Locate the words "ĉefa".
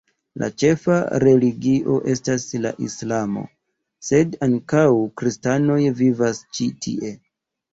0.61-0.95